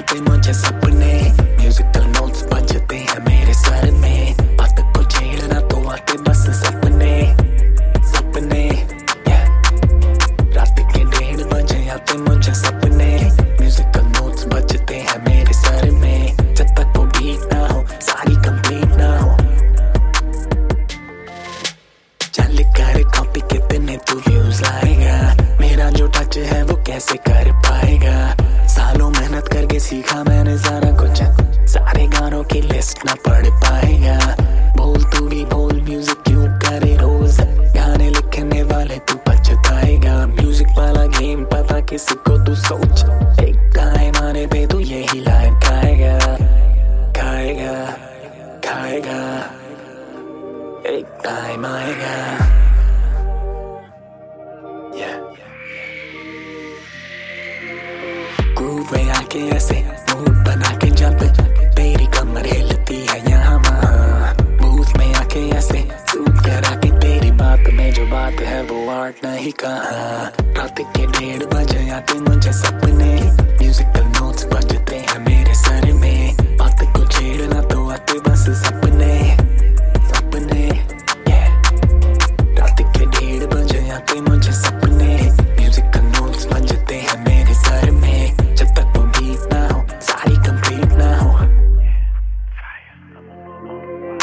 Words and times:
मुझे 0.00 0.52
सपने 0.54 1.12
musical 1.60 2.04
notes 2.06 2.42
बजते 2.52 2.96
हैं 2.96 3.18
मेरे 3.24 3.54
सर 3.54 3.90
में 3.92 4.29
सीखा 29.91 30.23
मैंने 30.23 30.57
सारा 30.57 30.89
कुछ। 30.97 31.21
सारे 31.69 32.05
गानों 32.07 32.43
की 32.43 32.59
लिस्ट 32.61 32.99
ना 33.05 33.15
पढ़ 33.25 33.47
पाएगा। 33.63 34.35
बोल 34.75 35.03
तू 35.03 35.25
भी 35.27 35.43
बोल 35.45 35.81
म्यूज़िक 35.81 36.21
क्यों 36.27 36.45
करे 36.59 36.95
रोज? 36.97 37.39
गाने 37.75 38.09
लिखने 38.09 38.61
वाले 38.71 38.97
तू 39.09 39.17
पछताएगा। 39.27 40.15
म्यूज़िक 40.27 40.67
वाला 40.77 41.05
गेम 41.19 41.43
पता 41.45 41.79
किसी 41.91 42.15
को 42.27 42.37
तू 42.45 42.55
सोच। 42.55 43.03
एक 43.43 43.59
टाइम 43.75 44.23
आने 44.23 44.45
पे 44.47 44.65
तू 44.67 44.79
यही 44.79 45.19
लाइन 45.19 45.59
खाएगा। 45.59 46.17
खाएगा 47.19 47.75
खाएगा। 48.65 49.21
एक 50.95 51.19
टाइम 51.23 51.65
आएगा। 51.65 52.60
आके 59.31 59.39
ऐसे 59.55 59.75
मूड 60.11 60.29
बना 60.45 60.71
के 60.77 60.89
जब 60.99 61.19
तेरी 61.75 62.05
कमर 62.17 62.45
हिलती 62.45 62.95
है 63.07 63.19
यहाँ 63.29 63.57
वहाँ 63.57 64.35
बूथ 64.61 64.97
में 64.97 65.13
आके 65.15 65.47
ऐसे 65.57 65.79
सूट 66.11 66.29
करा 66.45 66.75
के 66.83 66.89
तेरी 66.99 67.31
बात 67.39 67.69
में 67.73 67.91
जो 67.93 68.05
बात 68.11 68.41
है 68.49 68.61
वो 68.71 68.89
आर्ट 68.91 69.25
नहीं 69.25 69.51
कहा। 69.63 70.27
रात 70.57 70.79
के 70.79 71.05
डेढ़ 71.15 71.45
बजे 71.53 71.89
आते 71.97 72.19
मुझे 72.27 72.51
सपने 72.59 73.11
musical 73.61 74.05
notes 74.19 74.30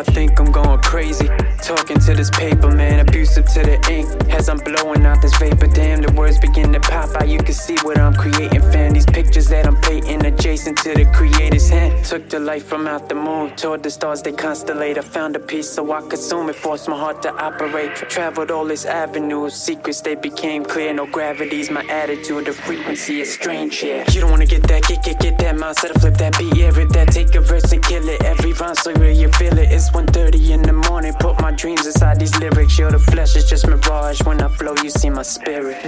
I 0.00 0.02
think 0.02 0.40
I'm 0.40 0.50
going 0.50 0.80
crazy. 0.80 1.28
Talking 1.62 1.98
to 2.00 2.14
this 2.14 2.30
paper, 2.30 2.70
man, 2.70 3.00
abusive 3.00 3.44
to 3.52 3.60
the 3.60 3.76
ink. 3.92 4.08
As 4.30 4.48
I'm 4.48 4.56
blowing 4.56 5.04
out 5.04 5.20
this 5.20 5.36
vapor, 5.36 5.66
damn, 5.66 6.00
the 6.00 6.10
words 6.12 6.38
begin 6.38 6.72
to 6.72 6.80
pop 6.80 7.14
out. 7.16 7.28
You 7.28 7.36
can 7.36 7.52
see 7.52 7.76
what 7.82 7.98
I'm 7.98 8.14
creating, 8.14 8.62
fam. 8.72 8.94
These 8.94 9.04
pictures 9.04 9.48
that 9.48 9.66
I'm 9.66 9.76
painting 9.82 10.24
adjacent 10.24 10.78
to 10.78 10.94
the 10.94 11.04
creator's 11.12 11.68
hand. 11.68 12.02
Took 12.06 12.30
the 12.30 12.40
light 12.40 12.62
from 12.62 12.86
out 12.86 13.10
the 13.10 13.14
moon, 13.14 13.54
toward 13.56 13.82
the 13.82 13.90
stars 13.90 14.22
they 14.22 14.32
constellate. 14.32 14.96
I 14.96 15.02
found 15.02 15.36
a 15.36 15.38
piece 15.38 15.68
so 15.68 15.92
I 15.92 16.00
consume 16.00 16.48
it, 16.48 16.56
forced 16.56 16.88
my 16.88 16.96
heart 16.98 17.20
to 17.24 17.34
operate. 17.34 17.94
Traveled 17.94 18.50
all 18.50 18.64
these 18.64 18.86
avenues, 18.86 19.52
secrets 19.52 20.00
they 20.00 20.14
became 20.14 20.64
clear. 20.64 20.94
No 20.94 21.04
gravity's 21.04 21.70
my 21.70 21.84
attitude, 21.90 22.46
the 22.46 22.54
frequency 22.54 23.20
is 23.20 23.34
strange, 23.34 23.82
yeah. 23.82 24.10
You 24.10 24.22
don't 24.22 24.30
wanna 24.30 24.46
get 24.46 24.62
that, 24.62 24.82
get, 24.84 25.04
get, 25.04 25.20
get 25.20 25.36
that 25.40 25.56
mindset, 25.56 26.00
flip 26.00 26.14
that 26.14 26.38
beat, 26.38 26.56
yeah, 26.56 26.70
rip 26.70 26.88
that, 26.90 27.08
take 27.08 27.34
a 27.34 27.40
verse 27.40 27.70
and 27.70 27.84
kill 27.84 28.08
it. 28.08 28.22
Every 28.24 28.54
rhyme 28.54 28.74
so 28.74 28.94
real, 28.94 29.14
you 29.14 29.28
feel 29.32 29.58
it. 29.58 29.70
It's 29.70 29.89
1.30 29.92 30.50
in 30.50 30.62
the 30.62 30.72
morning, 30.72 31.14
put 31.20 31.40
my 31.40 31.50
dreams 31.52 31.86
inside 31.86 32.20
these 32.20 32.36
lyrics. 32.38 32.78
Your 32.78 32.90
the 32.90 32.98
flesh, 32.98 33.36
is 33.36 33.48
just 33.48 33.66
mirage. 33.66 34.22
When 34.22 34.40
I 34.40 34.48
flow, 34.48 34.74
you 34.82 34.90
see 34.90 35.10
my 35.10 35.22
spirit. 35.22 35.78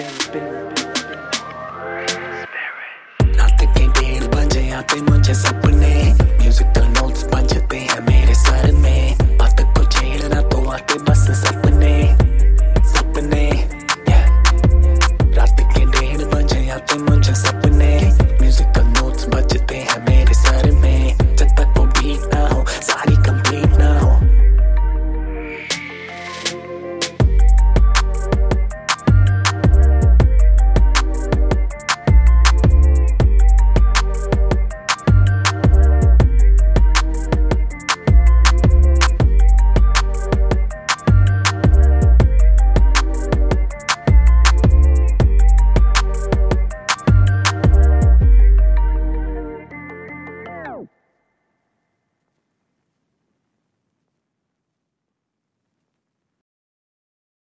I'm 5.38 5.71